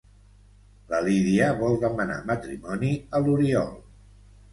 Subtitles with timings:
[0.93, 3.69] La Lídia vol demanar matrimoni a l'Oriol.